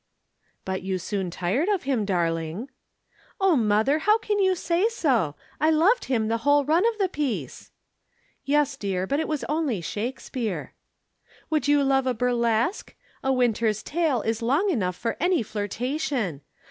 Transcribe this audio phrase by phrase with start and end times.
[0.65, 2.71] "But you soon tired of him, darling."
[3.39, 3.99] "Oh, mother!
[3.99, 5.35] How can you say so?
[5.59, 7.69] I loved him the whole run of the piece."
[8.43, 10.73] "Yes, dear, but it was only Shakespeare."
[11.51, 12.95] "Would you have love a Burlesque?
[13.23, 16.41] 'A Winter's Tale' is long enough for any flirtation.